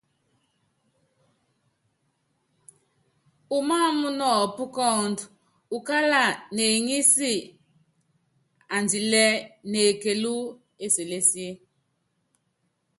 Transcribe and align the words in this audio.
Umááma 3.57 4.07
nɔɔpú 4.19 4.63
kɔ́ɔ́ndú, 4.75 5.23
ukála 5.75 6.21
neŋísi 6.55 7.31
káandilɛ́ 8.67 9.27
nekelú 9.71 10.35
eselési. 10.85 11.47